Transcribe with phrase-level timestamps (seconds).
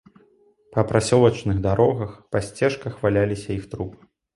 [0.75, 4.15] Па прасёлачных дарогах, па сцежках валяліся іх трупы.